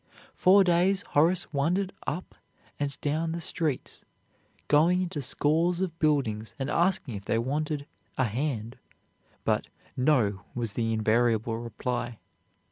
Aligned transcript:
For 0.33 0.63
days 0.63 1.03
Horace 1.09 1.53
wandered 1.53 1.93
up 2.07 2.33
and 2.79 2.99
down 3.01 3.33
the 3.33 3.39
streets, 3.39 4.03
going 4.67 5.03
into 5.03 5.21
scores 5.21 5.79
of 5.79 5.99
buildings 5.99 6.55
and 6.57 6.71
asking 6.71 7.13
if 7.17 7.25
they 7.25 7.37
wanted 7.37 7.85
"a 8.17 8.23
hand"; 8.25 8.79
but 9.43 9.67
"no" 9.95 10.41
was 10.55 10.73
the 10.73 10.91
invariable 10.91 11.59
reply. 11.59 12.17